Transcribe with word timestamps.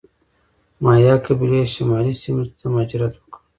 مایا 0.83 1.13
قبیلې 1.25 1.61
شمالي 1.73 2.13
سیمو 2.21 2.43
ته 2.57 2.65
مهاجرت 2.71 3.13
وکړ. 3.17 3.39